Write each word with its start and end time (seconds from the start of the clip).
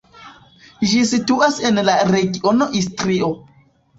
Ĝi 0.91 1.01
situas 1.09 1.59
en 1.69 1.77
la 1.89 1.95
regiono 2.13 2.69
Istrio. 2.83 3.29